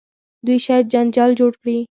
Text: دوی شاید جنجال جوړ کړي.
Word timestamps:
دوی 0.45 0.57
شاید 0.65 0.85
جنجال 0.93 1.31
جوړ 1.39 1.51
کړي. 1.61 1.77